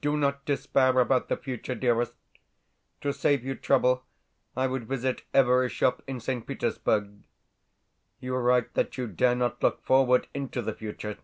[0.00, 2.14] Do not despair about the future, dearest.
[3.00, 4.02] To save you trouble
[4.56, 6.44] I would visit every shop in St.
[6.44, 7.22] Petersburg.
[8.18, 11.18] You write that you dare not look forward into the future.